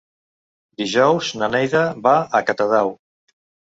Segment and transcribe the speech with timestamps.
[0.83, 2.95] Dijous na Neida va a Catadau.